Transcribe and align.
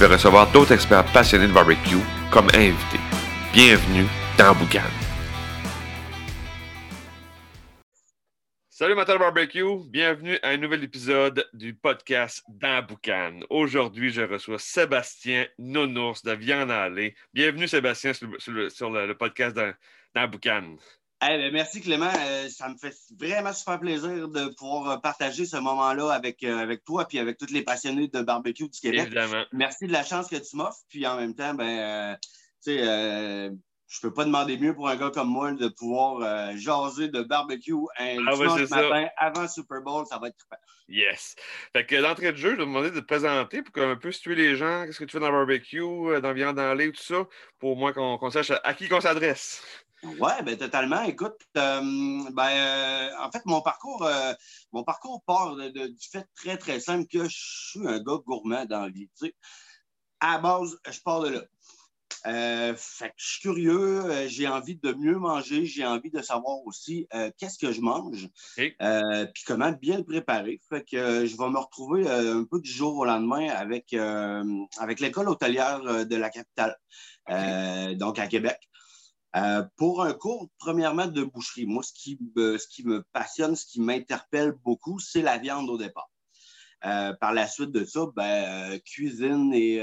vais 0.00 0.14
recevoir 0.14 0.50
d'autres 0.50 0.72
experts 0.72 1.04
passionnés 1.12 1.46
de 1.46 1.52
barbecue 1.52 2.00
comme 2.30 2.48
invités. 2.54 3.00
Bienvenue 3.52 4.06
dans 4.38 4.54
Boucan. 4.54 4.80
Salut 8.70 8.94
Matin 8.94 9.18
Barbecue, 9.18 9.84
bienvenue 9.90 10.38
à 10.42 10.48
un 10.48 10.56
nouvel 10.56 10.84
épisode 10.84 11.46
du 11.52 11.74
podcast 11.74 12.42
dans 12.48 12.82
Boucan. 12.82 13.40
Aujourd'hui, 13.50 14.08
je 14.08 14.22
reçois 14.22 14.58
Sébastien 14.58 15.46
Nounours 15.58 16.22
de 16.22 16.32
Viande 16.32 16.70
Allée. 16.70 17.14
Bienvenue 17.34 17.68
Sébastien 17.68 18.14
sur 18.14 18.26
le, 18.90 19.12
podcast 19.12 19.54
dans, 19.54 19.74
dans 20.14 20.28
Boucan. 20.28 20.76
Bien, 21.20 21.50
merci 21.50 21.80
Clément. 21.82 22.10
Euh, 22.18 22.48
ça 22.48 22.68
me 22.68 22.76
fait 22.78 22.94
vraiment 23.18 23.52
super 23.52 23.78
plaisir 23.78 24.28
de 24.28 24.48
pouvoir 24.54 24.90
euh, 24.90 24.96
partager 24.96 25.44
ce 25.44 25.58
moment-là 25.58 26.10
avec, 26.12 26.42
euh, 26.42 26.58
avec 26.58 26.82
toi 26.84 27.06
et 27.12 27.18
avec 27.18 27.36
tous 27.36 27.52
les 27.52 27.62
passionnés 27.62 28.08
de 28.08 28.22
barbecue 28.22 28.68
du 28.68 28.80
Québec. 28.80 29.02
Évidemment. 29.06 29.44
Merci 29.52 29.86
de 29.86 29.92
la 29.92 30.02
chance 30.02 30.28
que 30.28 30.36
tu 30.36 30.56
m'offres. 30.56 30.80
Puis 30.88 31.06
en 31.06 31.16
même 31.16 31.34
temps, 31.34 31.52
ben, 31.52 31.68
euh, 31.68 32.16
tu 32.64 32.72
sais, 32.78 33.50
je 33.92 34.00
peux 34.00 34.14
pas 34.14 34.24
demander 34.24 34.56
mieux 34.56 34.72
pour 34.72 34.88
un 34.88 34.96
gars 34.96 35.10
comme 35.10 35.28
moi 35.28 35.52
de 35.52 35.68
pouvoir 35.68 36.56
jaser 36.56 37.08
de 37.08 37.22
barbecue 37.22 37.74
un 37.98 38.24
Ah 38.26 38.36
ouais, 38.36 38.46
dimanche 38.46 38.64
ça. 38.66 38.76
matin 38.76 39.08
avant 39.16 39.48
Super 39.48 39.82
Bowl. 39.82 40.06
Ça 40.06 40.18
va 40.18 40.28
être 40.28 40.36
trippant. 40.36 40.56
Yes. 40.88 41.34
Fait 41.72 41.84
que 41.84 42.00
d'entrée 42.00 42.32
de 42.32 42.36
jeu, 42.36 42.50
je 42.50 42.54
vais 42.56 42.62
te 42.62 42.66
demander 42.68 42.90
de 42.92 43.00
te 43.00 43.04
présenter 43.04 43.62
pour 43.62 43.82
un 43.82 43.96
peu 43.96 44.10
situer 44.10 44.36
les 44.36 44.56
gens, 44.56 44.86
qu'est-ce 44.86 44.98
que 44.98 45.04
tu 45.04 45.12
fais 45.12 45.20
dans 45.20 45.30
le 45.30 45.36
barbecue, 45.44 46.20
dans 46.22 46.32
Viande 46.32 46.56
dans 46.56 46.72
lait, 46.74 46.92
tout 46.92 47.02
ça, 47.02 47.26
pour 47.58 47.70
au 47.70 47.74
moins 47.74 47.92
qu'on 47.92 48.30
sache 48.30 48.50
à, 48.52 48.60
à 48.64 48.74
qui 48.74 48.88
qu'on 48.88 49.00
s'adresse. 49.00 49.62
Ouais, 50.02 50.42
ben 50.42 50.56
totalement. 50.56 51.02
Écoute, 51.02 51.36
euh, 51.56 51.80
ben, 52.32 52.48
euh, 52.48 53.10
en 53.20 53.30
fait, 53.30 53.42
mon 53.44 53.60
parcours, 53.60 54.02
euh, 54.04 54.32
mon 54.72 54.82
parcours 54.82 55.22
part 55.26 55.56
de- 55.56 55.68
de- 55.68 55.88
du 55.88 56.08
fait 56.10 56.26
très, 56.34 56.56
très 56.56 56.80
simple 56.80 57.06
que 57.06 57.24
je 57.28 57.36
suis 57.36 57.86
un 57.86 57.98
gars 57.98 58.18
gourmand 58.26 58.64
dans 58.64 58.82
la 58.82 58.88
vie. 58.88 59.08
tu 59.18 59.26
sais. 59.26 59.34
À 60.20 60.32
la 60.32 60.38
base, 60.38 60.76
je 60.90 61.00
pars 61.00 61.20
de 61.20 61.28
là. 61.28 61.42
Fait 62.76 63.08
que 63.08 63.14
je 63.16 63.26
suis 63.26 63.40
curieux, 63.40 64.26
j'ai 64.28 64.46
envie 64.48 64.76
de 64.76 64.92
mieux 64.92 65.16
manger, 65.18 65.64
j'ai 65.64 65.86
envie 65.86 66.10
de 66.10 66.20
savoir 66.20 66.58
aussi 66.66 67.06
qu'est-ce 67.38 67.58
que 67.58 67.72
je 67.72 67.80
mange, 67.80 68.28
puis 68.78 69.44
comment 69.46 69.72
bien 69.72 69.96
le 69.98 70.04
préparer. 70.04 70.60
Fait 70.68 70.84
que 70.84 71.24
je 71.24 71.36
vais 71.36 71.48
me 71.50 71.58
retrouver 71.58 72.10
un 72.10 72.44
peu 72.44 72.60
du 72.60 72.70
jour 72.70 72.96
au 72.96 73.04
lendemain 73.06 73.48
avec, 73.48 73.94
avec 74.78 75.00
l'école 75.00 75.28
hôtelière 75.30 75.80
de 76.04 76.16
la 76.16 76.28
capitale, 76.30 76.76
donc 77.96 78.18
à 78.18 78.26
Québec. 78.26 78.58
Euh, 79.36 79.62
pour 79.76 80.02
un 80.02 80.12
cours, 80.12 80.48
premièrement, 80.58 81.06
de 81.06 81.22
boucherie. 81.22 81.66
Moi, 81.66 81.82
ce 81.82 81.92
qui 81.92 82.18
me, 82.34 82.58
ce 82.58 82.66
qui 82.66 82.84
me 82.84 83.04
passionne, 83.12 83.54
ce 83.54 83.64
qui 83.64 83.80
m'interpelle 83.80 84.52
beaucoup, 84.64 84.98
c'est 84.98 85.22
la 85.22 85.38
viande 85.38 85.70
au 85.70 85.78
départ. 85.78 86.10
Euh, 86.84 87.12
par 87.14 87.32
la 87.32 87.46
suite 87.46 87.70
de 87.70 87.84
ça, 87.84 88.06
ben, 88.16 88.72
euh, 88.72 88.78
cuisine 88.84 89.52
et, 89.54 89.76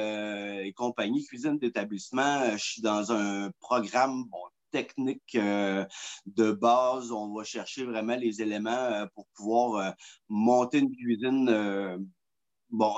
et 0.67 0.73
compagnie, 0.73 1.23
cuisine 1.25 1.57
d'établissement, 1.59 2.57
je 2.57 2.63
suis 2.63 2.81
dans 2.81 3.11
un 3.11 3.51
programme 3.59 4.25
bon, 4.25 4.41
technique 4.71 5.37
de 5.37 6.51
base. 6.51 7.11
On 7.11 7.33
va 7.33 7.43
chercher 7.43 7.85
vraiment 7.85 8.15
les 8.15 8.41
éléments 8.41 9.07
pour 9.13 9.27
pouvoir 9.35 9.93
monter 10.27 10.79
une 10.79 10.93
cuisine 10.93 12.05
bon, 12.69 12.95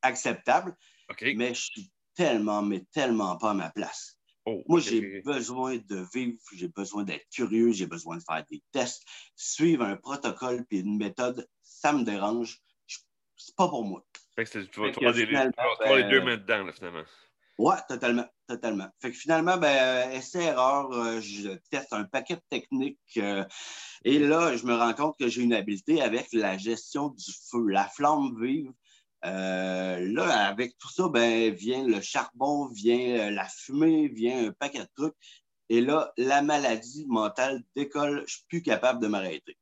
acceptable, 0.00 0.76
mais 1.36 1.52
je 1.52 1.62
suis 1.62 1.90
tellement, 2.14 2.62
mais 2.62 2.86
tellement 2.92 3.36
pas 3.36 3.50
à 3.50 3.54
ma 3.54 3.70
place. 3.70 4.16
Oh, 4.46 4.62
Moi, 4.68 4.80
j'ai 4.80 5.22
besoin 5.22 5.78
de 5.78 6.06
vivre, 6.12 6.38
j'ai 6.54 6.68
besoin 6.68 7.04
d'être 7.04 7.26
curieux, 7.30 7.72
j'ai 7.72 7.86
besoin 7.86 8.16
de 8.18 8.22
faire 8.22 8.44
des 8.50 8.62
tests, 8.72 9.02
suivre 9.36 9.84
un 9.84 9.96
protocole 9.96 10.66
puis 10.66 10.80
une 10.80 10.98
méthode, 10.98 11.48
ça 11.62 11.92
me 11.92 12.04
dérange. 12.04 12.60
C'est 13.36 13.56
pas 13.56 13.68
pour 13.68 13.84
moi. 13.84 14.04
Fait 14.36 14.44
que 14.44 14.50
c'est- 14.50 14.70
tu 14.70 14.80
vas 14.80 14.88
les 14.88 16.02
ben, 16.02 16.10
deux 16.10 16.20
mains 16.20 16.36
dedans, 16.36 16.64
là, 16.64 16.72
finalement. 16.72 17.04
Ouais, 17.56 17.76
totalement, 17.88 18.26
totalement. 18.48 18.88
Fait 19.00 19.12
que 19.12 19.16
finalement, 19.16 19.56
ben, 19.56 20.08
euh, 20.08 20.10
essai-erreur, 20.12 20.92
euh, 20.92 21.20
je 21.20 21.50
teste 21.70 21.92
un 21.92 22.04
paquet 22.04 22.34
de 22.34 22.42
techniques 22.50 22.98
euh, 23.16 23.44
et 24.04 24.18
là, 24.18 24.56
je 24.56 24.66
me 24.66 24.74
rends 24.74 24.92
compte 24.94 25.16
que 25.18 25.28
j'ai 25.28 25.42
une 25.42 25.54
habileté 25.54 26.02
avec 26.02 26.32
la 26.32 26.58
gestion 26.58 27.10
du 27.10 27.32
feu, 27.50 27.68
la 27.68 27.88
flamme 27.88 28.34
vive. 28.40 28.72
Euh, 29.24 30.00
là, 30.12 30.48
avec 30.48 30.76
tout 30.78 30.90
ça, 30.90 31.08
ben, 31.08 31.52
vient 31.54 31.86
le 31.86 32.00
charbon, 32.00 32.68
vient 32.68 33.28
euh, 33.28 33.30
la 33.30 33.48
fumée, 33.48 34.08
vient 34.08 34.48
un 34.48 34.52
paquet 34.52 34.80
de 34.80 34.88
trucs. 34.94 35.14
Et 35.70 35.80
là, 35.80 36.12
la 36.18 36.42
maladie 36.42 37.06
mentale 37.08 37.62
décolle, 37.74 38.24
je 38.26 38.34
suis 38.34 38.44
plus 38.48 38.62
capable 38.62 39.00
de 39.00 39.06
m'arrêter. 39.06 39.56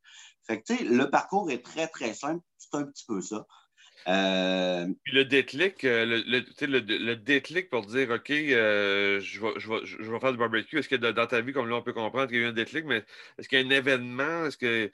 Fait 0.44 0.60
que, 0.60 0.82
le 0.82 1.10
parcours 1.10 1.50
est 1.50 1.62
très, 1.62 1.86
très 1.86 2.14
simple. 2.14 2.42
C'est 2.58 2.74
un 2.74 2.84
petit 2.84 3.04
peu 3.06 3.20
ça. 3.20 3.46
Euh, 4.08 4.86
Puis 5.04 5.14
le 5.14 5.24
déclic, 5.24 5.84
euh, 5.84 6.04
le, 6.04 6.18
le, 6.26 6.66
le, 6.66 6.98
le 6.98 7.16
déclic 7.16 7.70
pour 7.70 7.86
dire, 7.86 8.10
OK, 8.10 8.30
euh, 8.30 9.20
je, 9.20 9.40
vais, 9.40 9.52
je, 9.58 9.68
vais, 9.68 9.80
je 9.84 10.10
vais 10.10 10.18
faire 10.20 10.32
du 10.32 10.38
barbecue, 10.38 10.78
est-ce 10.78 10.88
que 10.88 10.96
dans 10.96 11.12
dans 11.12 11.26
ta 11.26 11.40
vie, 11.40 11.52
comme 11.52 11.68
là, 11.68 11.76
on 11.76 11.82
peut 11.82 11.92
comprendre 11.92 12.26
qu'il 12.26 12.38
y 12.38 12.40
a 12.40 12.44
eu 12.44 12.48
un 12.48 12.52
déclic, 12.52 12.84
mais 12.84 13.04
est-ce 13.38 13.48
qu'il 13.48 13.60
y 13.60 13.62
a 13.62 13.66
un 13.66 13.70
événement, 13.70 14.46
est-ce 14.46 14.56
qu'il 14.58 14.90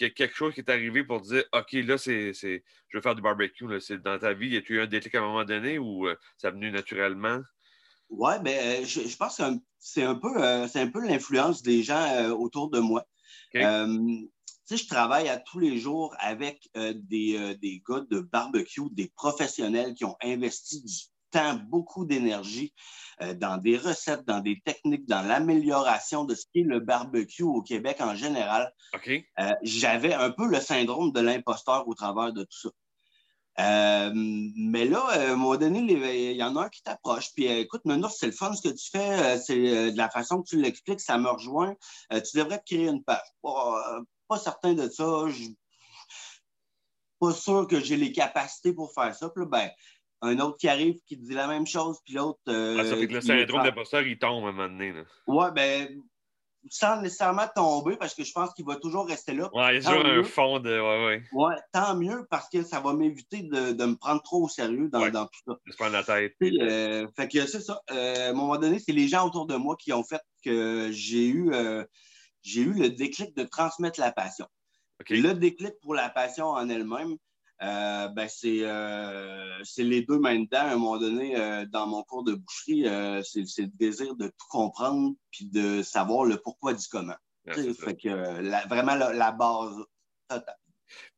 y 0.00 0.04
a 0.04 0.10
quelque 0.10 0.34
chose 0.34 0.54
qui 0.54 0.60
est 0.60 0.70
arrivé 0.70 1.04
pour 1.04 1.20
dire, 1.20 1.44
OK, 1.52 1.72
là, 1.72 1.98
c'est, 1.98 2.32
je 2.32 2.96
vais 2.96 3.02
faire 3.02 3.14
du 3.14 3.22
barbecue, 3.22 3.66
là, 3.68 3.78
dans 4.02 4.18
ta 4.18 4.32
vie, 4.32 4.48
y 4.48 4.56
a-tu 4.56 4.76
eu 4.76 4.80
un 4.80 4.86
déclic 4.86 5.14
à 5.14 5.18
un 5.18 5.22
moment 5.22 5.44
donné 5.44 5.78
ou 5.78 6.06
euh, 6.06 6.16
ça 6.38 6.48
a 6.48 6.50
venu 6.50 6.70
naturellement? 6.70 7.40
Ben, 8.08 8.46
euh, 8.46 8.84
je, 8.84 9.02
je 9.06 9.16
pense 9.16 9.36
que 9.36 9.42
c'est 9.78 10.04
un 10.04 10.14
peu, 10.14 10.32
c'est 10.68 10.80
un 10.80 10.88
peu 10.90 11.06
l'influence 11.06 11.62
des 11.62 11.82
gens 11.82 12.30
autour 12.30 12.70
de 12.70 12.78
moi. 12.78 13.04
Tu 14.66 14.76
sais, 14.76 14.82
je 14.82 14.88
travaille 14.88 15.28
à 15.28 15.38
tous 15.38 15.60
les 15.60 15.78
jours 15.78 16.12
avec 16.18 16.68
euh, 16.76 16.92
des, 16.96 17.36
euh, 17.38 17.54
des 17.54 17.80
gars 17.88 18.04
de 18.10 18.18
barbecue, 18.18 18.90
des 18.90 19.12
professionnels 19.14 19.94
qui 19.94 20.04
ont 20.04 20.16
investi 20.20 20.82
du 20.82 20.96
temps, 21.30 21.54
beaucoup 21.68 22.04
d'énergie 22.04 22.74
euh, 23.22 23.32
dans 23.34 23.58
des 23.58 23.78
recettes, 23.78 24.24
dans 24.26 24.40
des 24.40 24.60
techniques, 24.64 25.06
dans 25.06 25.22
l'amélioration 25.22 26.24
de 26.24 26.34
ce 26.34 26.46
qu'est 26.52 26.64
le 26.64 26.80
barbecue 26.80 27.44
au 27.44 27.62
Québec 27.62 27.98
en 28.00 28.16
général. 28.16 28.72
J'avais 29.62 30.14
un 30.14 30.32
peu 30.32 30.48
le 30.48 30.60
syndrome 30.60 31.12
de 31.12 31.20
l'imposteur 31.20 31.86
au 31.86 31.94
travers 31.94 32.32
de 32.32 32.42
tout 32.42 32.58
ça. 32.62 32.70
Euh, 33.58 34.10
mais 34.14 34.84
là, 34.84 34.98
à 35.10 35.30
un 35.30 35.36
moment 35.36 35.56
donné, 35.56 35.78
il 35.78 36.36
y 36.36 36.42
en 36.42 36.56
a 36.56 36.64
un 36.64 36.68
qui 36.68 36.82
t'approche. 36.82 37.32
Puis 37.34 37.46
écoute, 37.46 37.84
Nounours, 37.84 38.16
c'est 38.18 38.26
le 38.26 38.32
fun 38.32 38.52
ce 38.52 38.68
que 38.68 38.74
tu 38.74 38.90
fais. 38.90 39.38
c'est 39.38 39.92
de 39.92 39.96
la 39.96 40.10
façon 40.10 40.42
que 40.42 40.48
tu 40.48 40.60
l'expliques, 40.60 41.00
ça 41.00 41.18
me 41.18 41.30
rejoint. 41.30 41.74
Tu 42.10 42.36
devrais 42.36 42.58
te 42.58 42.64
créer 42.64 42.88
une 42.88 43.04
page. 43.04 43.22
Pas 44.28 44.38
certain 44.38 44.74
de 44.74 44.88
ça. 44.88 45.24
Je 45.28 45.44
pas 47.18 47.32
sûr 47.32 47.66
que 47.66 47.80
j'ai 47.80 47.96
les 47.96 48.12
capacités 48.12 48.72
pour 48.72 48.92
faire 48.92 49.14
ça. 49.14 49.30
Puis 49.30 49.44
là, 49.44 49.48
ben, 49.50 49.70
un 50.22 50.38
autre 50.40 50.58
qui 50.58 50.68
arrive 50.68 50.96
qui 51.06 51.16
dit 51.16 51.32
la 51.34 51.46
même 51.46 51.66
chose, 51.66 51.98
puis 52.04 52.14
l'autre. 52.14 52.40
euh, 52.48 52.76
Ah, 52.78 52.84
ça 52.84 52.96
fait 52.96 53.06
que 53.08 53.14
le 53.14 53.20
syndrome 53.20 53.62
d'imposteur, 53.62 54.02
il 54.02 54.18
tombe 54.18 54.44
à 54.44 54.48
un 54.48 54.52
moment 54.52 54.68
donné. 54.68 54.92
Là. 54.92 55.02
Ouais, 55.26 55.50
ben, 55.52 55.88
sans 56.68 57.00
nécessairement 57.00 57.46
tomber, 57.54 57.96
parce 57.96 58.12
que 58.14 58.24
je 58.24 58.32
pense 58.32 58.52
qu'il 58.52 58.66
va 58.66 58.76
toujours 58.76 59.06
rester 59.06 59.32
là. 59.34 59.48
Ouais, 59.54 59.76
il 59.78 59.82
y 59.82 59.86
a 59.86 59.88
toujours 59.90 60.04
un 60.04 60.16
mieux. 60.16 60.24
fond 60.24 60.58
de. 60.58 60.70
Ouais, 60.78 61.06
ouais. 61.06 61.22
Ouais, 61.32 61.54
tant 61.72 61.94
mieux 61.96 62.26
parce 62.28 62.48
que 62.50 62.62
ça 62.62 62.80
va 62.80 62.92
m'éviter 62.92 63.42
de, 63.44 63.72
de 63.72 63.84
me 63.86 63.94
prendre 63.94 64.20
trop 64.22 64.44
au 64.44 64.48
sérieux 64.48 64.88
dans, 64.90 65.00
Ouais. 65.00 65.10
dans 65.10 65.26
tout 65.26 65.40
ça. 65.46 65.52
De 65.64 65.72
se 65.72 65.76
prendre 65.76 65.92
la 65.92 66.02
tête. 66.04 66.34
Puis, 66.38 66.58
euh, 66.60 67.06
fait 67.16 67.28
que 67.28 67.46
c'est 67.46 67.60
ça. 67.60 67.80
Euh, 67.92 68.26
à 68.26 68.30
un 68.30 68.32
moment 68.34 68.56
donné, 68.58 68.78
c'est 68.78 68.92
les 68.92 69.08
gens 69.08 69.26
autour 69.26 69.46
de 69.46 69.54
moi 69.56 69.76
qui 69.78 69.92
ont 69.94 70.04
fait 70.04 70.20
que 70.44 70.90
j'ai 70.92 71.28
eu, 71.28 71.50
j'ai 72.46 72.62
eu 72.62 72.72
le 72.72 72.90
déclic 72.90 73.36
de 73.36 73.42
transmettre 73.44 73.98
la 74.00 74.12
passion. 74.12 74.46
Le 75.10 75.32
déclic 75.34 75.74
pour 75.82 75.94
la 75.94 76.08
passion 76.08 76.46
en 76.46 76.68
elle-même, 76.68 77.16
euh, 77.62 78.08
ben 78.08 78.28
c'est, 78.28 78.60
euh, 78.62 79.62
c'est 79.64 79.82
les 79.82 80.02
deux 80.02 80.18
mains 80.18 80.38
dedans. 80.38 80.58
À 80.58 80.72
un 80.72 80.76
moment 80.76 80.98
donné, 80.98 81.36
euh, 81.38 81.64
dans 81.66 81.86
mon 81.86 82.02
cours 82.02 82.22
de 82.24 82.34
boucherie, 82.34 82.84
c'est, 83.24 83.46
c'est 83.46 83.62
le 83.62 83.72
désir 83.74 84.14
de 84.14 84.28
tout 84.28 84.46
comprendre 84.50 85.14
puis 85.30 85.46
de 85.46 85.82
savoir 85.82 86.24
le 86.24 86.36
pourquoi 86.36 86.72
du 86.74 86.86
comment. 86.90 87.16
C'est 87.54 87.74
fait 87.74 87.96
que 87.96 88.08
la- 88.40 88.66
vraiment 88.66 88.94
la, 88.94 89.12
la 89.12 89.32
base 89.32 89.76
totale. 90.28 90.56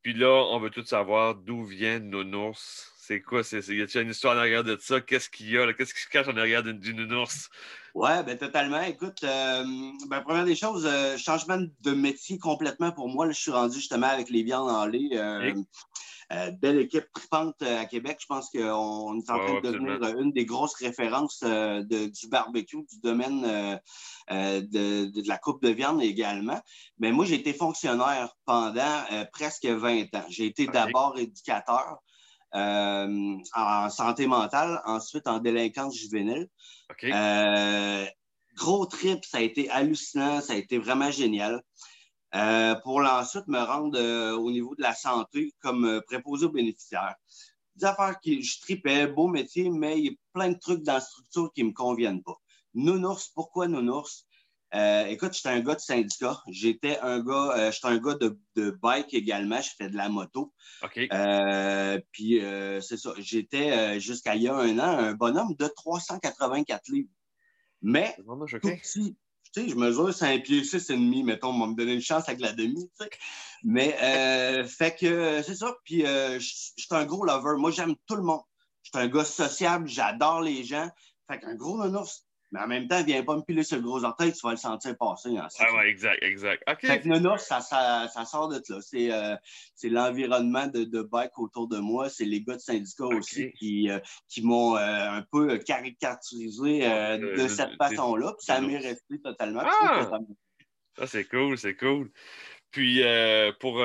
Puis 0.02 0.14
là, 0.14 0.30
on 0.50 0.58
veut 0.60 0.70
tout 0.70 0.84
savoir 0.84 1.34
d'où 1.34 1.64
vient 1.64 1.98
Nounours. 1.98 2.90
C'est 3.08 3.22
quoi? 3.22 3.42
C'est, 3.42 3.66
y 3.68 3.80
a-t-il 3.80 4.02
une 4.02 4.10
histoire 4.10 4.36
en 4.36 4.40
arrière 4.40 4.62
de 4.62 4.76
ça? 4.78 5.00
Qu'est-ce 5.00 5.30
qu'il 5.30 5.50
y 5.50 5.56
a? 5.56 5.72
Qu'est-ce 5.72 5.94
qui 5.94 6.02
se 6.02 6.08
cache 6.08 6.28
en 6.28 6.36
arrière 6.36 6.62
d'une- 6.62 6.78
du 6.78 6.92
Nounours? 6.92 7.48
Ouais, 7.94 8.22
ben 8.22 8.36
totalement. 8.36 8.82
Écoute, 8.82 9.24
euh, 9.24 9.64
ben, 10.08 10.20
première 10.20 10.44
des 10.44 10.54
choses, 10.54 10.84
euh, 10.84 11.16
changement 11.16 11.56
de 11.56 11.90
métier 11.92 12.36
complètement 12.36 12.92
pour 12.92 13.08
moi. 13.08 13.24
Là, 13.24 13.32
je 13.32 13.40
suis 13.40 13.50
rendu 13.50 13.76
justement 13.76 14.08
avec 14.08 14.28
les 14.28 14.42
viandes 14.42 14.68
en 14.68 14.84
lait. 14.84 15.08
euh, 15.14 15.54
Ok. 15.54 16.58
belle 16.60 16.80
équipe 16.80 17.06
tripante 17.14 17.62
à 17.62 17.86
Québec. 17.86 18.18
Je 18.20 18.26
pense 18.26 18.50
qu'on 18.50 19.18
est 19.18 19.30
en 19.30 19.38
train 19.38 19.54
de 19.54 19.60
devenir 19.62 20.18
une 20.18 20.30
des 20.32 20.44
grosses 20.44 20.74
références 20.74 21.42
du 21.42 22.28
barbecue, 22.28 22.84
du 22.92 23.00
domaine 23.02 23.40
de, 24.30 25.26
la 25.26 25.38
coupe 25.38 25.62
de 25.62 25.70
viande 25.70 26.02
également. 26.02 26.60
Mais 26.98 27.10
moi, 27.10 27.24
j'ai 27.24 27.36
été 27.36 27.54
fonctionnaire 27.54 28.36
pendant 28.44 29.06
presque 29.32 29.64
20 29.64 30.14
ans. 30.14 30.26
J'ai 30.28 30.44
été 30.44 30.66
d'abord 30.66 31.18
éducateur. 31.18 32.02
En 32.52 33.90
santé 33.90 34.26
mentale, 34.26 34.80
ensuite 34.84 35.26
en 35.26 35.38
délinquance 35.38 35.94
juvénile. 35.96 36.48
gros 38.54 38.86
trip, 38.86 39.24
ça 39.24 39.38
a 39.38 39.40
été 39.40 39.70
hallucinant, 39.70 40.40
ça 40.40 40.54
a 40.54 40.56
été 40.56 40.78
vraiment 40.78 41.10
génial. 41.10 41.62
Euh, 42.34 42.74
pour 42.82 43.00
ensuite 43.00 43.48
me 43.48 43.58
rendre 43.58 43.98
euh, 43.98 44.36
au 44.36 44.50
niveau 44.50 44.74
de 44.74 44.82
la 44.82 44.94
santé 44.94 45.54
comme 45.62 45.86
euh, 45.86 46.00
préposé 46.02 46.44
aux 46.44 46.50
bénéficiaires. 46.50 47.14
Des 47.74 47.86
affaires 47.86 48.20
qui 48.20 48.42
je 48.42 48.60
tripais, 48.60 49.06
beau 49.06 49.28
métier, 49.28 49.70
mais 49.70 49.98
il 49.98 50.04
y 50.04 50.08
a 50.08 50.12
plein 50.34 50.50
de 50.50 50.58
trucs 50.58 50.82
dans 50.82 50.94
la 50.94 51.00
structure 51.00 51.50
qui 51.54 51.62
ne 51.62 51.68
me 51.68 51.72
conviennent 51.72 52.22
pas. 52.22 52.36
Nounours, 52.74 53.28
pourquoi 53.34 53.66
nounours? 53.66 54.26
Écoute, 54.72 55.34
j'étais 55.34 55.48
un 55.48 55.60
gars 55.60 55.74
de 55.74 55.80
syndicat. 55.80 56.42
J'étais 56.48 56.98
un 57.00 57.20
gars, 57.20 57.70
j'étais 57.70 57.88
un 57.88 57.98
gars 57.98 58.14
de, 58.14 58.38
de, 58.56 58.70
bike 58.70 59.14
également. 59.14 59.60
Je 59.60 59.70
fais 59.76 59.88
de 59.88 59.96
la 59.96 60.08
moto. 60.08 60.52
OK. 60.82 61.08
puis 62.12 62.40
c'est 62.80 62.96
ça. 62.96 63.12
J'étais 63.18 64.00
jusqu'à 64.00 64.34
il 64.34 64.42
y 64.42 64.48
a 64.48 64.54
un 64.54 64.78
an 64.78 64.98
un 64.98 65.14
bonhomme 65.14 65.54
de 65.54 65.66
384 65.66 66.88
livres. 66.88 67.08
Mais 67.80 68.16
tout 68.16 68.70
petit, 68.76 69.16
tu 69.54 69.62
sais, 69.62 69.68
je 69.68 69.76
mesure 69.76 70.12
5 70.12 70.42
pieds 70.42 70.64
6 70.64 70.90
et 70.90 70.94
demi, 70.94 71.22
mettons, 71.22 71.48
on 71.48 71.58
va 71.58 71.66
me 71.66 71.74
donner 71.74 71.94
une 71.94 72.00
chance 72.00 72.28
avec 72.28 72.40
la 72.40 72.52
demi, 72.52 72.88
tu 72.98 73.04
sais. 73.04 73.10
Mais, 73.62 73.96
euh, 74.02 74.64
fait 74.64 74.94
que, 74.94 75.42
c'est 75.42 75.54
ça. 75.54 75.74
Puis, 75.84 76.06
euh, 76.06 76.38
je 76.38 76.46
suis 76.76 76.88
un 76.90 77.04
gros 77.04 77.24
lover. 77.24 77.56
Moi, 77.56 77.70
j'aime 77.70 77.94
tout 78.06 78.16
le 78.16 78.22
monde. 78.22 78.42
Je 78.82 78.90
suis 78.90 79.04
un 79.04 79.08
gars 79.08 79.24
sociable, 79.24 79.88
j'adore 79.88 80.42
les 80.42 80.64
gens. 80.64 80.88
Fait 81.30 81.38
qu'un 81.38 81.54
gros 81.54 81.82
nounours, 81.82 82.26
mais 82.50 82.60
en 82.60 82.66
même 82.66 82.88
temps, 82.88 83.02
viens 83.04 83.22
pas 83.22 83.36
me 83.36 83.42
piler 83.42 83.62
sur 83.62 83.76
le 83.76 83.82
gros 83.82 84.02
orteil, 84.04 84.32
tu 84.32 84.40
vas 84.42 84.52
le 84.52 84.56
sentir 84.56 84.96
passer. 84.96 85.36
Hein, 85.36 85.48
ah 85.58 85.74
ouais, 85.76 85.90
exact, 85.90 86.22
exact. 86.22 86.62
OK. 86.66 86.80
Fait 86.80 87.00
que 87.00 87.08
nounours, 87.08 87.44
ça, 87.44 87.60
ça, 87.60 88.08
ça, 88.08 88.24
sort 88.24 88.48
de 88.48 88.62
là. 88.68 88.78
C'est 88.80 89.12
euh, 89.12 89.36
l'environnement 89.84 90.66
de, 90.66 90.84
de 90.84 91.02
bike 91.02 91.38
autour 91.38 91.68
de 91.68 91.78
moi. 91.78 92.08
C'est 92.08 92.24
les 92.24 92.40
gars 92.40 92.56
de 92.56 92.60
syndicat 92.60 93.04
aussi 93.04 93.52
qui, 93.52 93.90
euh, 93.90 93.98
qui 94.28 94.42
m'ont 94.42 94.76
euh, 94.76 95.10
un 95.10 95.22
peu 95.30 95.58
caricaturisé 95.58 96.80
de 97.18 97.48
cette 97.48 97.76
façon-là. 97.76 98.32
Puis 98.38 98.46
ça 98.46 98.60
m'est 98.60 98.78
resté 98.78 99.20
totalement. 99.22 99.62
Ah! 99.64 100.10
Ça, 100.96 101.06
c'est 101.06 101.24
cool, 101.26 101.58
c'est 101.58 101.76
cool. 101.76 102.10
Puis, 102.70 103.02
pour, 103.60 103.84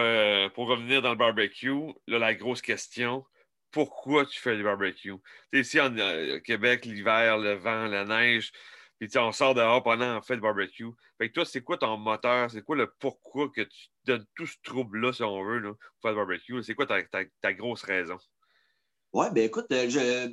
pour 0.56 0.68
revenir 0.68 1.02
dans 1.02 1.12
le 1.12 1.18
barbecue, 1.18 1.94
là, 2.08 2.18
la 2.18 2.34
grosse 2.34 2.62
question, 2.62 3.26
pourquoi 3.74 4.26
tu 4.26 4.40
fais 4.40 4.56
du 4.56 4.64
barbecue? 4.64 5.16
Tu 5.52 5.60
ici 5.60 5.82
en 5.82 5.98
euh, 5.98 6.40
Québec, 6.40 6.86
l'hiver, 6.86 7.38
le 7.40 7.56
vent, 7.56 7.88
la 7.88 8.06
neige, 8.06 8.52
puis 9.00 9.10
on 9.18 9.32
sort 9.34 9.56
dehors 9.56 9.84
pendant 9.84 10.18
on 10.18 10.22
fait 10.22 10.36
du 10.36 10.42
barbecue. 10.42 10.92
Fait 11.18 11.28
que 11.28 11.34
toi, 11.34 11.46
c'est 11.46 11.62
quoi 11.62 11.78
ton 11.78 11.98
moteur? 11.98 12.50
C'est 12.50 12.62
quoi 12.62 12.78
le 12.78 12.94
pourquoi 13.00 13.50
que 13.50 13.62
tu 13.62 13.88
donnes 14.06 14.26
tout 14.36 14.46
ce 14.46 14.56
trouble-là, 14.64 15.12
si 15.12 15.24
on 15.24 15.44
veut, 15.44 15.62
pour 15.62 16.02
faire 16.02 16.12
du 16.12 16.18
barbecue? 16.18 16.64
C'est 16.64 16.76
quoi 16.76 16.86
ta, 16.86 17.54
grosse 17.54 17.82
raison? 17.82 18.18
Oui, 19.12 19.26
ben 19.34 19.44
écoute, 19.44 19.66
euh, 19.72 19.90
je, 19.90 20.32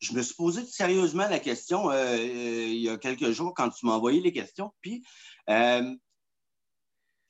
je, 0.00 0.14
me 0.14 0.22
suis 0.22 0.34
posé 0.34 0.64
sérieusement 0.64 1.28
la 1.28 1.38
question 1.38 1.90
euh, 1.90 2.16
il 2.16 2.80
y 2.80 2.88
a 2.88 2.96
quelques 2.96 3.30
jours 3.30 3.54
quand 3.54 3.70
tu 3.70 3.86
m'as 3.86 3.92
envoyé 3.92 4.20
les 4.20 4.32
questions. 4.32 4.72
Puis, 4.80 5.04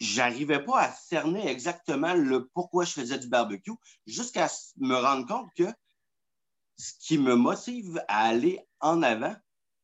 j'arrivais 0.03 0.65
pas 0.65 0.81
à 0.81 0.93
cerner 0.93 1.47
exactement 1.49 2.13
le 2.15 2.49
pourquoi 2.49 2.85
je 2.85 2.93
faisais 2.93 3.19
du 3.19 3.29
barbecue, 3.29 3.73
jusqu'à 4.07 4.49
me 4.79 4.97
rendre 4.97 5.27
compte 5.27 5.49
que 5.57 5.73
ce 6.77 6.93
qui 6.99 7.19
me 7.19 7.37
motive 7.37 8.03
à 8.09 8.25
aller 8.25 8.61
en 8.81 9.03
avant, 9.03 9.35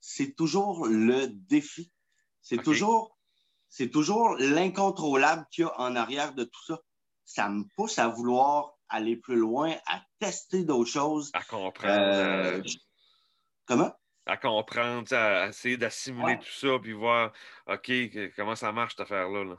c'est 0.01 0.35
toujours 0.35 0.87
le 0.87 1.29
défi. 1.29 1.93
C'est 2.43 2.61
toujours, 2.63 3.17
c'est 3.69 3.91
toujours 3.91 4.35
l'incontrôlable 4.39 5.47
qu'il 5.53 5.63
y 5.63 5.69
a 5.69 5.81
en 5.81 5.95
arrière 5.95 6.35
de 6.35 6.45
tout 6.45 6.65
ça. 6.65 6.81
Ça 7.25 7.49
me 7.49 7.65
pousse 7.77 7.99
à 7.99 8.09
vouloir 8.09 8.73
aller 8.89 9.17
plus 9.17 9.37
loin, 9.37 9.77
à 9.87 10.03
tester 10.19 10.65
d'autres 10.65 10.91
choses. 10.91 11.31
À 11.35 11.45
comprendre. 11.45 11.95
Euh, 11.95 12.63
comment? 13.67 13.93
À 14.27 14.37
comprendre, 14.37 15.13
à 15.15 15.49
essayer 15.49 15.77
d'assimiler 15.77 16.39
tout 16.39 16.67
ça, 16.67 16.79
puis 16.83 16.93
voir, 16.93 17.33
OK, 17.67 17.93
comment 18.35 18.57
ça 18.57 18.73
marche 18.73 18.97
cette 18.97 19.03
affaire-là. 19.03 19.45
là? 19.45 19.57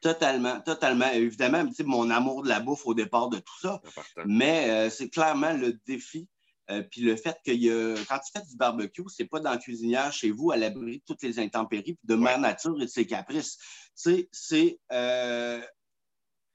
Totalement, 0.00 0.60
totalement. 0.60 1.10
Évidemment, 1.10 1.64
mon 1.84 2.10
amour 2.10 2.42
de 2.42 2.48
la 2.48 2.60
bouffe 2.60 2.86
au 2.86 2.94
départ 2.94 3.28
de 3.28 3.38
tout 3.38 3.58
ça. 3.60 3.80
Mais 4.26 4.70
euh, 4.70 4.90
c'est 4.90 5.08
clairement 5.08 5.52
le 5.52 5.72
défi. 5.86 6.28
Euh, 6.70 6.82
puis 6.82 7.00
le 7.00 7.16
fait 7.16 7.36
que 7.44 7.50
y 7.50 7.70
a, 7.70 7.94
quand 8.08 8.18
tu 8.18 8.30
fais 8.32 8.44
du 8.46 8.56
barbecue, 8.56 9.02
c'est 9.08 9.24
pas 9.24 9.40
dans 9.40 9.50
la 9.50 9.56
cuisinière 9.56 10.12
chez 10.12 10.30
vous 10.30 10.50
à 10.50 10.56
l'abri 10.56 10.98
de 10.98 11.02
toutes 11.06 11.22
les 11.22 11.38
intempéries 11.38 11.98
de 12.04 12.14
mère 12.14 12.38
nature 12.38 12.76
et 12.80 12.84
de 12.84 12.90
ses 12.90 13.06
caprices. 13.06 13.58
C'est 13.94 14.78
euh, 14.92 15.62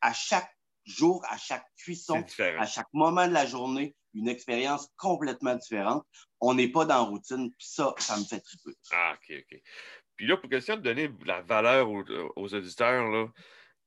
à 0.01 0.13
chaque 0.13 0.51
jour, 0.86 1.24
à 1.30 1.38
chaque 1.38 1.66
cuisson, 1.78 2.24
à 2.39 2.66
chaque 2.66 2.94
moment 2.94 3.28
de 3.28 3.34
la 3.34 3.46
journée, 3.46 3.96
une 4.13 4.28
expérience 4.28 4.89
complètement 4.98 5.56
différente. 5.56 6.06
On 6.39 6.54
n'est 6.54 6.68
pas 6.68 6.86
dans 6.86 6.96
la 6.96 7.10
routine, 7.10 7.50
puis 7.57 7.68
ça, 7.68 7.94
ça 7.98 8.18
me 8.18 8.24
fait 8.24 8.42
triper. 8.42 8.75
Ah, 8.92 9.16
OK, 9.16 9.36
OK. 9.39 9.62
Puis 10.15 10.27
là, 10.27 10.38
pour 10.38 10.50
question 10.50 10.75
de 10.75 10.81
donner 10.81 11.10
la 11.25 11.42
valeur 11.42 11.89
aux, 11.89 12.54
auditeurs, 12.54 13.31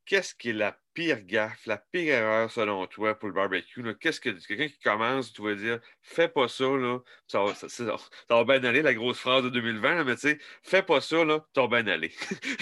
qu'est-ce 0.04 0.34
qui 0.34 0.50
est 0.50 0.54
la 0.54 0.78
pire 0.94 1.22
gaffe, 1.22 1.66
la 1.66 1.78
pire 1.78 2.14
erreur 2.14 2.50
selon 2.50 2.86
toi 2.86 3.16
pour 3.18 3.28
le 3.28 3.34
barbecue? 3.34 3.82
Qu'est-ce 4.00 4.20
que 4.20 4.30
quelqu'un 4.30 4.68
qui 4.68 4.78
commence, 4.80 5.32
tu 5.32 5.42
vas 5.42 5.54
dire, 5.54 5.80
fais 6.02 6.28
pas 6.28 6.48
ça, 6.48 6.64
là, 6.64 6.98
ça, 7.26 7.44
va, 7.44 8.44
bien 8.44 8.64
aller, 8.64 8.82
la 8.82 8.94
grosse 8.94 9.18
phrase 9.18 9.44
de 9.44 9.50
2020, 9.50 10.04
mais 10.04 10.14
tu 10.14 10.22
sais, 10.22 10.38
fais 10.62 10.82
pas 10.82 11.00
ça, 11.00 11.24
là, 11.24 11.46
ça 11.54 11.66
va 11.66 11.82
bien 11.82 11.92
aller. 11.92 12.10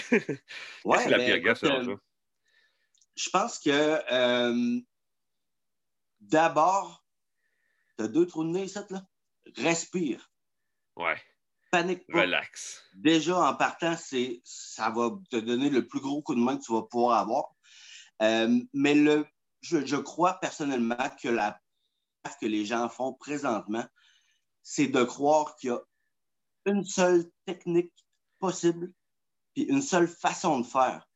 Qu'est-ce 0.09 1.09
la 1.09 1.17
ben, 1.17 1.25
pire 1.25 1.39
gaffe 1.39 1.59
selon 1.59 1.83
toi? 1.83 1.99
Je 3.15 3.29
pense 3.29 3.59
que 3.59 3.69
euh, 4.11 4.79
d'abord, 6.19 7.05
tu 7.97 8.03
as 8.03 8.07
deux 8.09 8.27
trous 8.27 8.43
de 8.43 8.49
nez, 8.49 8.67
ça, 8.67 8.85
là. 8.89 9.01
Respire. 9.57 10.29
Ouais 10.95 11.17
panique 11.71 12.05
pas. 12.07 12.21
Relax. 12.21 12.83
Déjà, 12.93 13.37
en 13.37 13.55
partant, 13.55 13.95
c'est, 13.97 14.41
ça 14.43 14.89
va 14.89 15.11
te 15.29 15.37
donner 15.37 15.69
le 15.69 15.87
plus 15.87 15.99
gros 15.99 16.21
coup 16.21 16.35
de 16.35 16.39
main 16.39 16.57
que 16.57 16.63
tu 16.63 16.73
vas 16.73 16.83
pouvoir 16.83 17.19
avoir. 17.19 17.55
Euh, 18.21 18.59
mais 18.73 18.95
le, 18.95 19.25
je, 19.61 19.97
crois 19.97 20.39
personnellement 20.39 21.09
que 21.21 21.29
la 21.29 21.59
que 22.41 22.47
les 22.47 22.65
gens 22.65 22.89
font 22.89 23.13
présentement, 23.13 23.85
c'est 24.63 24.87
de 24.87 25.03
croire 25.03 25.55
qu'il 25.57 25.69
y 25.69 25.73
a 25.73 25.81
une 26.65 26.83
seule 26.83 27.23
technique 27.45 27.93
possible, 28.39 28.91
puis 29.53 29.63
une 29.63 29.83
seule 29.83 30.07
façon 30.07 30.59
de 30.59 30.65
faire. 30.65 31.07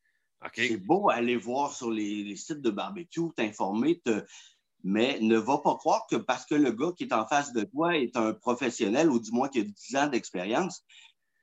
C'est 0.54 0.78
beau 0.78 1.10
aller 1.10 1.36
voir 1.36 1.74
sur 1.74 1.90
les, 1.90 2.24
les 2.24 2.36
sites 2.36 2.62
de 2.62 2.70
barbecue, 2.70 3.34
t'informer, 3.36 4.00
te, 4.02 4.24
mais 4.84 5.20
ne 5.20 5.38
va 5.38 5.58
pas 5.60 5.76
croire 5.76 6.06
que 6.10 6.16
parce 6.16 6.46
que 6.46 6.56
le 6.56 6.72
gars 6.72 6.92
qui 6.98 7.04
est 7.04 7.14
en 7.14 7.28
face 7.28 7.54
de 7.54 7.64
toi 7.64 7.98
est 7.98 8.16
un 8.16 8.34
professionnel 8.34 9.10
ou 9.10 9.20
du 9.20 9.32
moins 9.32 9.50
qui 9.50 9.60
a 9.60 9.64
10 9.64 9.96
ans 9.98 10.08
d'expérience, 10.08 10.86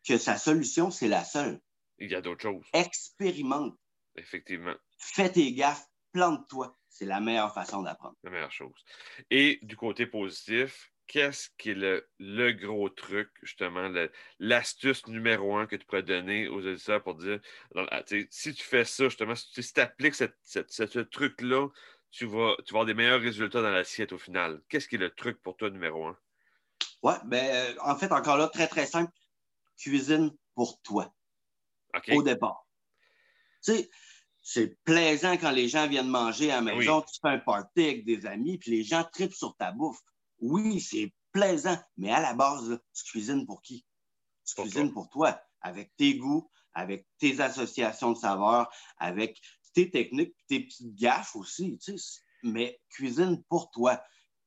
que 0.07 0.19
sa 0.19 0.37
solution, 0.37 0.91
c'est 0.91 1.09
la 1.09 1.25
seule. 1.25 1.61
Il 1.99 2.11
y 2.11 2.15
a 2.15 2.21
d'autres 2.21 2.43
choses. 2.43 2.65
Expérimente. 2.73 3.77
Effectivement. 4.17 4.75
Fais 4.99 5.31
tes 5.31 5.53
gaffes, 5.53 5.87
plante-toi. 6.13 6.77
C'est 6.89 7.07
la 7.07 7.21
meilleure 7.21 7.53
façon 7.53 7.83
d'apprendre. 7.83 8.15
La 8.23 8.31
meilleure 8.31 8.53
chose. 8.53 8.85
Et 9.31 9.59
du 9.63 9.77
côté 9.77 10.07
positif, 10.07 10.93
qu'est-ce 11.07 11.51
qui 11.59 11.71
est 11.71 11.75
le, 12.19 12.53
gros 12.53 12.89
truc, 12.89 13.29
justement, 13.43 13.91
l'astuce 14.39 15.07
numéro 15.07 15.57
un 15.57 15.67
que 15.67 15.77
tu 15.77 15.85
pourrais 15.85 16.03
donner 16.03 16.49
aux 16.49 16.63
éditeurs 16.63 17.03
pour 17.03 17.17
dire, 17.17 17.41
ah, 17.75 18.03
si 18.31 18.55
tu 18.55 18.63
fais 18.63 18.85
ça, 18.85 19.05
justement, 19.05 19.35
si 19.35 19.73
tu 19.73 19.81
appliques 19.81 20.15
ce 20.15 20.99
truc-là 21.01 21.69
tu 22.11 22.27
vas, 22.27 22.55
tu 22.65 22.73
vas 22.73 22.81
avoir 22.81 22.87
des 22.87 22.95
meilleurs 22.95 23.21
résultats 23.21 23.63
dans 23.63 23.71
l'assiette 23.71 24.13
au 24.13 24.19
final. 24.19 24.63
Qu'est-ce 24.69 24.89
qui 24.89 24.97
est 24.97 24.99
le 24.99 25.15
truc 25.15 25.43
pour 25.43 25.57
toi 25.57 25.71
numéro 25.71 26.07
un? 26.07 26.17
Oui, 27.03 27.15
ben, 27.25 27.45
euh, 27.45 27.75
en 27.83 27.97
fait, 27.97 28.11
encore 28.13 28.37
là, 28.37 28.49
très, 28.49 28.69
très 28.69 28.87
simple. 28.87 29.13
Cuisine 29.77 30.35
pour 30.55 30.81
toi. 30.83 31.15
Au 32.09 32.23
départ. 32.23 32.67
Tu 33.65 33.73
sais, 33.73 33.91
c'est 34.43 34.77
plaisant 34.85 35.33
quand 35.33 35.51
les 35.51 35.69
gens 35.69 35.89
viennent 35.89 36.09
manger 36.09 36.51
à 36.51 36.61
la 36.61 36.75
maison, 36.75 37.03
tu 37.03 37.19
fais 37.21 37.29
un 37.29 37.39
party 37.39 37.83
avec 37.83 38.05
des 38.05 38.27
amis, 38.27 38.59
puis 38.59 38.71
les 38.71 38.85
gens 38.85 39.05
tripent 39.13 39.35
sur 39.35 39.57
ta 39.57 39.73
bouffe. 39.73 40.01
Oui, 40.39 40.81
c'est 40.81 41.13
plaisant, 41.33 41.79
mais 41.97 42.13
à 42.13 42.21
la 42.21 42.35
base, 42.35 42.81
tu 42.95 43.05
cuisines 43.05 43.47
pour 43.47 43.63
qui? 43.63 43.85
Tu 44.47 44.55
cuisines 44.55 44.93
pour 44.93 45.09
toi, 45.09 45.41
avec 45.61 45.95
tes 45.97 46.17
goûts, 46.17 46.51
avec 46.75 47.07
tes 47.19 47.41
associations 47.41 48.13
de 48.13 48.19
saveurs, 48.19 48.71
avec 48.99 49.41
tes 49.77 49.91
techniques, 49.91 50.35
tes 50.49 50.61
petites 50.61 50.95
gaffes 50.95 51.37
aussi, 51.37 51.79
tu 51.79 51.99
sais, 51.99 52.21
mais 52.43 52.81
cuisine 52.89 53.43
pour 53.51 53.71
toi. 53.71 54.03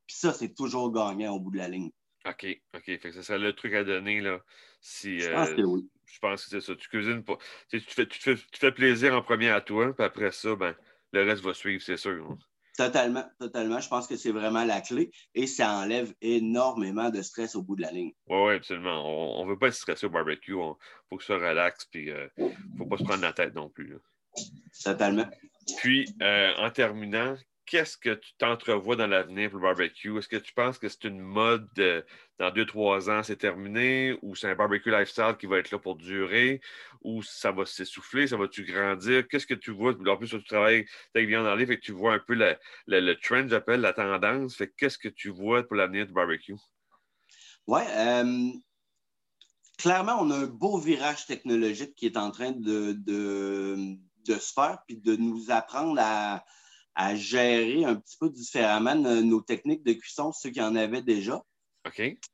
Puis 0.07 0.17
ça, 0.17 0.33
c'est 0.33 0.55
toujours 0.55 0.91
gagnant 0.91 1.36
au 1.36 1.39
bout 1.39 1.51
de 1.51 1.57
la 1.57 1.67
ligne. 1.67 1.91
OK, 2.25 2.48
OK. 2.75 2.83
Fait 2.86 3.00
que 3.00 3.12
ça 3.12 3.21
serait 3.21 3.38
le 3.38 3.53
truc 3.53 3.75
à 3.75 3.83
donner, 3.83 4.21
là. 4.21 4.41
Si, 4.81 5.19
je 5.19 5.29
pense 5.29 5.51
que 5.51 5.62
oui. 5.62 5.88
Je 6.07 6.17
pense 6.17 6.43
que 6.43 6.50
c'est 6.50 6.62
ça. 6.62 6.75
Tu 6.75 6.89
cuisines 6.89 7.24
pas. 7.24 7.38
Tu, 7.69 7.79
fais, 7.79 8.07
tu, 8.07 8.19
fais, 8.19 8.36
tu, 8.36 8.59
fais, 8.59 8.71
plaisir 8.71 9.13
en 9.13 9.21
premier 9.21 9.50
à 9.50 9.62
toi, 9.62 9.93
puis 9.93 10.03
après 10.03 10.31
ça, 10.31 10.55
ben, 10.55 10.75
le 11.12 11.24
reste 11.24 11.43
va 11.43 11.53
suivre, 11.53 11.83
c'est 11.83 11.98
sûr. 11.98 12.27
Hein. 12.27 12.38
Totalement, 12.75 13.29
totalement. 13.38 13.79
Je 13.79 13.89
pense 13.89 14.07
que 14.07 14.15
c'est 14.15 14.31
vraiment 14.31 14.63
la 14.65 14.81
clé 14.81 15.12
et 15.36 15.45
ça 15.45 15.74
enlève 15.74 16.12
énormément 16.21 17.12
de 17.12 17.21
stress 17.21 17.55
au 17.55 17.62
bout 17.62 17.75
de 17.75 17.81
la 17.81 17.91
ligne. 17.91 18.13
Oui, 18.27 18.38
oui, 18.48 18.53
absolument. 18.53 19.38
On 19.38 19.45
ne 19.45 19.50
veut 19.50 19.59
pas 19.59 19.67
être 19.67 19.74
stressé 19.74 20.07
au 20.07 20.09
barbecue. 20.09 20.53
Il 20.53 20.74
faut 21.09 21.17
que 21.17 21.24
ça 21.24 21.36
relaxe 21.36 21.86
puis 21.86 22.05
il 22.05 22.12
euh, 22.12 22.27
ne 22.38 22.77
faut 22.77 22.86
pas 22.86 22.98
se 22.98 23.03
prendre 23.03 23.21
la 23.21 23.33
tête 23.33 23.53
non 23.53 23.69
plus. 23.69 23.98
Totalement. 24.83 25.29
Puis, 25.77 26.07
euh, 26.21 26.53
en 26.57 26.69
terminant, 26.71 27.36
qu'est-ce 27.69 27.98
que 27.98 28.15
tu 28.15 28.31
t'entrevois 28.39 28.95
dans 28.95 29.05
l'avenir 29.05 29.51
pour 29.51 29.59
le 29.59 29.65
barbecue? 29.65 30.17
Est-ce 30.17 30.27
que 30.27 30.38
tu 30.38 30.53
penses 30.53 30.79
que 30.79 30.89
c'est 30.89 31.03
une 31.03 31.19
mode 31.19 31.69
dans 32.39 32.51
deux, 32.51 32.65
trois 32.65 33.12
ans, 33.12 33.21
c'est 33.21 33.36
terminé, 33.36 34.17
ou 34.24 34.36
c'est 34.36 34.50
un 34.50 34.55
barbecue 34.55 34.89
lifestyle 34.89 35.36
qui 35.39 35.45
va 35.45 35.59
être 35.59 35.69
là 35.69 35.77
pour 35.77 35.95
durer, 35.95 36.62
ou 37.03 37.21
ça 37.21 37.51
va 37.51 37.65
s'essouffler, 37.65 38.25
ça 38.25 38.38
va-tu 38.38 38.63
grandir? 38.63 39.27
Qu'est-ce 39.27 39.45
que 39.45 39.53
tu 39.53 39.71
vois? 39.71 39.93
En 40.07 40.17
plus, 40.17 40.29
tu 40.29 40.43
travailles 40.45 40.86
avec 41.13 41.27
Viande 41.27 41.45
dans 41.45 41.55
livre 41.55 41.71
et 41.71 41.79
tu 41.79 41.91
vois 41.91 42.13
un 42.13 42.19
peu 42.19 42.33
le, 42.33 43.13
trend, 43.15 43.48
j'appelle, 43.48 43.81
la 43.81 43.93
tendance. 43.93 44.55
Fait 44.55 44.74
qu'est-ce 44.75 44.98
que 44.98 45.09
tu 45.09 45.29
vois 45.29 45.62
pour 45.63 45.75
l'avenir 45.75 46.07
du 46.07 46.13
barbecue? 46.13 46.55
Oui, 47.67 47.81
euh, 47.88 48.50
clairement, 49.77 50.17
on 50.21 50.31
a 50.31 50.38
un 50.38 50.48
beau 50.48 50.79
virage 50.79 51.27
technologique 51.27 51.93
qui 51.93 52.07
est 52.07 52.17
en 52.17 52.31
train 52.31 52.51
de, 52.51 52.93
de, 52.93 53.95
de 54.31 54.39
se 54.39 54.53
faire, 54.53 54.79
puis 54.88 54.98
de 54.98 55.15
nous 55.15 55.51
apprendre 55.51 56.00
à 56.00 56.43
à 57.00 57.15
gérer 57.15 57.86
un 57.86 57.95
petit 57.95 58.17
peu 58.19 58.29
différemment 58.29 58.93
nos 58.93 59.39
techniques 59.39 59.86
de 59.86 59.93
cuisson, 59.93 60.33
ceux 60.33 60.50
qui 60.50 60.62
en 60.62 60.75
avaient 60.75 61.01
déjà. 61.01 61.41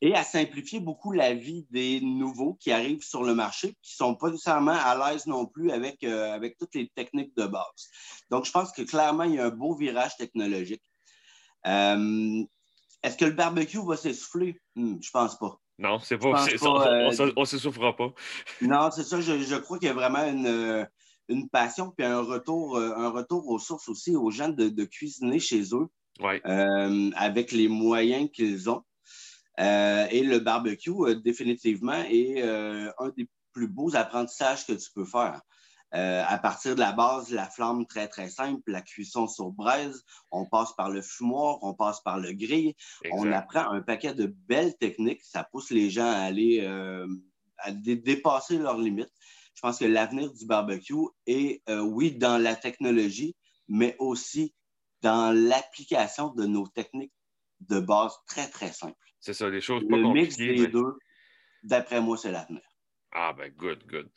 Et 0.01 0.15
à 0.15 0.23
simplifier 0.23 0.79
beaucoup 0.79 1.11
la 1.11 1.35
vie 1.35 1.67
des 1.69 2.01
nouveaux 2.01 2.55
qui 2.55 2.71
arrivent 2.71 3.03
sur 3.03 3.23
le 3.23 3.35
marché, 3.35 3.69
qui 3.83 3.93
ne 3.93 4.05
sont 4.07 4.15
pas 4.15 4.31
nécessairement 4.31 4.73
à 4.73 4.97
l'aise 4.97 5.27
non 5.27 5.45
plus 5.45 5.69
avec, 5.71 6.03
euh, 6.03 6.33
avec 6.33 6.57
toutes 6.57 6.73
les 6.73 6.89
techniques 6.89 7.35
de 7.37 7.45
base. 7.45 7.89
Donc, 8.31 8.45
je 8.45 8.51
pense 8.51 8.71
que 8.71 8.81
clairement, 8.81 9.23
il 9.23 9.35
y 9.35 9.39
a 9.39 9.45
un 9.45 9.49
beau 9.51 9.75
virage 9.75 10.17
technologique. 10.17 10.81
Euh, 11.67 12.43
est-ce 13.03 13.17
que 13.17 13.25
le 13.25 13.31
barbecue 13.31 13.85
va 13.85 13.95
s'essouffler? 13.95 14.59
Hmm, 14.75 14.97
je 14.99 15.11
pense 15.11 15.37
pas. 15.37 15.57
Non, 15.77 15.99
c'est 15.99 16.17
pas, 16.17 16.31
pas 16.31 16.47
on 17.37 17.41
ne 17.41 17.45
s'essoufflera 17.45 17.95
pas. 17.95 18.13
Non, 18.61 18.89
c'est 18.91 19.03
ça. 19.03 19.21
Je, 19.21 19.41
je, 19.43 19.55
crois 19.55 19.77
qu'il 19.77 19.87
y 19.87 19.91
a 19.91 19.93
vraiment 19.93 20.23
une, 20.25 20.87
une 21.27 21.49
passion 21.49 21.91
puis 21.91 22.05
un 22.05 22.21
retour, 22.21 22.77
euh, 22.77 22.95
un 22.95 23.09
retour 23.09 23.47
aux 23.47 23.59
sources 23.59 23.89
aussi 23.89 24.15
aux 24.15 24.31
gens 24.31 24.49
de, 24.49 24.85
cuisiner 24.85 25.39
chez 25.39 25.63
eux 25.73 25.87
euh, 26.21 27.11
avec 27.15 27.51
les 27.51 27.67
moyens 27.67 28.29
qu'ils 28.31 28.69
ont. 28.69 28.83
Euh, 29.59 30.05
et 30.11 30.21
le 30.23 30.39
barbecue, 30.39 31.15
définitivement, 31.23 32.03
est 32.09 32.41
un 32.41 33.09
des 33.17 33.29
plus 33.53 33.67
beaux 33.67 33.95
apprentissages 33.95 34.65
que 34.65 34.73
tu 34.73 34.91
peux 34.93 35.05
faire. 35.05 35.41
à 35.91 36.37
partir 36.37 36.75
de 36.75 36.81
la 36.81 36.91
base, 36.91 37.31
la 37.31 37.49
flamme 37.49 37.85
très, 37.85 38.09
très 38.09 38.29
simple, 38.29 38.61
la 38.67 38.81
cuisson 38.81 39.27
sur 39.27 39.51
braise, 39.51 40.03
on 40.29 40.45
passe 40.45 40.73
par 40.73 40.89
le 40.89 41.01
fumoir, 41.01 41.59
on 41.61 41.73
passe 41.73 42.01
par 42.01 42.19
le 42.19 42.33
grill, 42.33 42.73
on 43.11 43.31
apprend 43.31 43.71
un 43.71 43.81
paquet 43.81 44.13
de 44.13 44.25
belles 44.25 44.75
techniques, 44.77 45.23
ça 45.23 45.45
pousse 45.45 45.71
les 45.71 45.89
gens 45.89 46.11
à 46.11 46.17
aller 46.17 46.65
à 47.59 47.71
dépasser 47.71 48.57
leurs 48.57 48.77
limites 48.77 49.13
je 49.55 49.61
pense 49.61 49.79
que 49.79 49.85
l'avenir 49.85 50.31
du 50.33 50.45
barbecue 50.45 50.93
est, 51.25 51.61
euh, 51.69 51.79
oui, 51.79 52.11
dans 52.11 52.37
la 52.37 52.55
technologie, 52.55 53.35
mais 53.67 53.95
aussi 53.99 54.53
dans 55.01 55.31
l'application 55.31 56.33
de 56.33 56.45
nos 56.45 56.67
techniques 56.67 57.13
de 57.61 57.79
base 57.79 58.13
très, 58.27 58.49
très 58.49 58.71
simples. 58.71 58.97
C'est 59.19 59.33
ça, 59.33 59.49
des 59.49 59.61
choses 59.61 59.83
pas 59.89 59.97
Le 59.97 60.13
mix 60.13 60.35
des 60.37 60.67
deux, 60.67 60.97
d'après 61.63 62.01
moi, 62.01 62.17
c'est 62.17 62.31
l'avenir. 62.31 62.61
Ah 63.11 63.33
ben, 63.33 63.49
good, 63.55 63.81
good. 63.87 64.09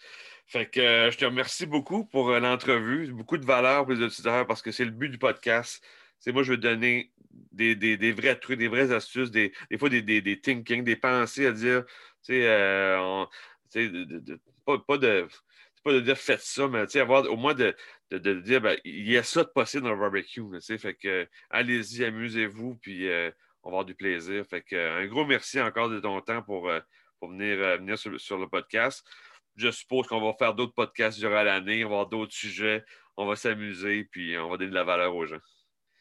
Fait 0.46 0.68
que 0.68 0.80
euh, 0.80 1.10
je 1.12 1.18
te 1.18 1.24
remercie 1.24 1.66
beaucoup 1.66 2.04
pour 2.04 2.30
euh, 2.30 2.40
l'entrevue, 2.40 3.12
beaucoup 3.12 3.38
de 3.38 3.46
valeur 3.46 3.84
pour 3.84 3.94
les 3.94 4.02
auditeurs 4.02 4.44
parce 4.46 4.60
que 4.60 4.72
c'est 4.72 4.84
le 4.84 4.90
but 4.90 5.08
du 5.08 5.18
podcast. 5.18 5.84
C'est 6.18 6.32
moi, 6.32 6.42
je 6.42 6.52
veux 6.52 6.58
donner 6.58 7.12
des, 7.52 8.12
vrais 8.12 8.34
trucs, 8.40 8.58
des 8.58 8.66
vraies 8.66 8.90
astuces, 8.90 9.30
des, 9.30 9.52
fois 9.78 9.88
des, 9.88 10.02
des, 10.02 10.40
thinking, 10.40 10.82
des 10.82 10.96
pensées 10.96 11.46
à 11.46 11.52
dire, 11.52 11.84
tu 12.24 12.32
sais, 12.32 13.86
pas, 14.76 14.98
de 14.98 15.26
pas 15.84 15.92
de 15.92 16.00
dire 16.00 16.16
faites 16.16 16.42
ça, 16.42 16.68
mais 16.68 16.96
avoir 16.96 17.30
au 17.30 17.36
moins 17.36 17.54
de, 17.54 17.74
dire 18.10 18.60
ben, 18.60 18.76
il 18.84 19.10
y 19.10 19.16
a 19.16 19.22
ça 19.22 19.44
de 19.44 19.48
possible 19.48 19.84
dans 19.84 19.94
le 19.94 20.00
barbecue. 20.00 20.42
Fait 20.78 20.94
que 20.94 21.28
allez-y, 21.50 22.04
amusez-vous, 22.04 22.76
puis 22.76 23.08
euh, 23.08 23.30
on 23.62 23.70
va 23.70 23.74
avoir 23.76 23.84
du 23.84 23.94
plaisir. 23.94 24.44
Fait 24.46 24.64
un 24.72 25.06
gros 25.06 25.24
merci 25.24 25.60
encore 25.60 25.88
de 25.88 26.00
ton 26.00 26.20
temps 26.20 26.42
pour, 26.42 26.68
euh, 26.68 26.80
pour 27.20 27.30
venir, 27.30 27.58
euh, 27.58 27.76
venir 27.78 27.98
sur, 27.98 28.38
le 28.38 28.48
podcast. 28.48 29.04
Je 29.56 29.70
suppose 29.70 30.06
qu'on 30.06 30.20
va 30.20 30.34
faire 30.38 30.54
d'autres 30.54 30.74
podcasts 30.74 31.18
durant 31.18 31.42
l'année, 31.42 31.84
on 31.84 31.88
va 31.88 31.94
avoir 31.96 32.08
d'autres 32.08 32.34
sujets, 32.34 32.84
on 33.16 33.26
va 33.26 33.34
s'amuser, 33.34 34.04
puis 34.04 34.38
on 34.38 34.48
va 34.48 34.56
donner 34.56 34.70
de 34.70 34.74
la 34.74 34.84
valeur 34.84 35.14
aux 35.14 35.26
gens. 35.26 35.40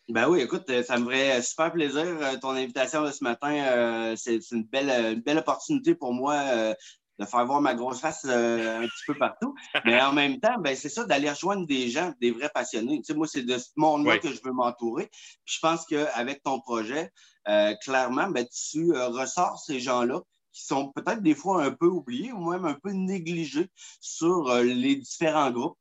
Ben 0.09 0.29
oui, 0.29 0.41
écoute, 0.41 0.71
ça 0.83 0.97
me 0.97 1.05
ferait 1.05 1.41
super 1.41 1.73
plaisir. 1.73 2.05
Ton 2.39 2.51
invitation 2.51 3.03
de 3.03 3.11
ce 3.11 3.23
matin, 3.23 4.15
c'est 4.15 4.39
une 4.51 4.63
belle, 4.63 4.89
une 4.89 5.21
belle 5.21 5.39
opportunité 5.39 5.95
pour 5.95 6.13
moi 6.13 6.75
de 7.19 7.25
faire 7.25 7.45
voir 7.45 7.61
ma 7.61 7.73
grosse 7.73 7.99
face 7.99 8.25
euh, 8.25 8.81
un 8.81 8.87
petit 8.87 9.03
peu 9.07 9.15
partout. 9.15 9.55
Mais 9.85 10.01
en 10.01 10.13
même 10.13 10.39
temps, 10.39 10.57
ben, 10.59 10.75
c'est 10.75 10.89
ça, 10.89 11.05
d'aller 11.05 11.29
rejoindre 11.29 11.65
des 11.65 11.89
gens, 11.89 12.13
des 12.21 12.31
vrais 12.31 12.49
passionnés. 12.49 12.99
Tu 12.99 13.05
sais, 13.05 13.13
moi, 13.13 13.27
c'est 13.27 13.43
de 13.43 13.57
ce 13.57 13.69
monde-là 13.75 14.19
que 14.19 14.31
je 14.31 14.41
veux 14.43 14.51
m'entourer. 14.51 15.09
je 15.45 15.59
pense 15.59 15.85
qu'avec 15.85 16.43
ton 16.43 16.59
projet, 16.59 17.11
euh, 17.47 17.73
clairement, 17.83 18.29
ben, 18.29 18.45
tu 18.45 18.93
euh, 18.93 19.07
ressors 19.07 19.59
ces 19.59 19.79
gens-là 19.79 20.21
qui 20.51 20.65
sont 20.65 20.91
peut-être 20.91 21.21
des 21.21 21.35
fois 21.35 21.63
un 21.63 21.71
peu 21.71 21.87
oubliés 21.87 22.31
ou 22.31 22.49
même 22.49 22.65
un 22.65 22.73
peu 22.73 22.91
négligés 22.91 23.69
sur 23.99 24.53
les 24.55 24.95
différents 24.95 25.51
groupes. 25.51 25.77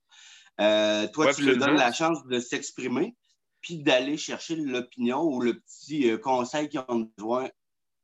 toi, 0.58 1.34
tu 1.34 1.42
leur 1.42 1.56
donnes 1.56 1.76
la 1.76 1.92
chance 1.92 2.24
de 2.26 2.38
s'exprimer 2.38 3.14
puis 3.62 3.78
d'aller 3.78 4.16
chercher 4.16 4.54
l'opinion 4.56 5.22
ou 5.22 5.40
le 5.40 5.58
petit 5.60 6.12
conseil 6.20 6.68
qu'ils 6.68 6.84
ont 6.88 7.10
besoin 7.16 7.48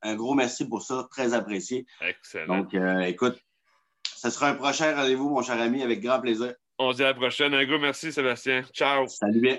un 0.02 0.14
gros 0.14 0.34
merci 0.34 0.68
pour 0.68 0.82
ça, 0.82 1.06
très 1.10 1.34
apprécié. 1.34 1.86
Excellent. 2.00 2.58
Donc, 2.58 2.74
euh, 2.74 3.00
écoute, 3.00 3.38
ce 4.04 4.30
sera 4.30 4.48
un 4.48 4.54
prochain 4.54 4.94
rendez-vous, 4.94 5.30
mon 5.30 5.42
cher 5.42 5.60
ami, 5.60 5.82
avec 5.82 6.00
grand 6.00 6.20
plaisir. 6.20 6.54
On 6.78 6.92
se 6.92 6.96
dit 6.96 7.04
à 7.04 7.08
la 7.08 7.14
prochaine. 7.14 7.54
Un 7.54 7.64
gros 7.64 7.78
merci, 7.78 8.12
Sébastien. 8.12 8.62
Ciao. 8.72 9.06
Salut 9.06 9.40
bien. 9.40 9.58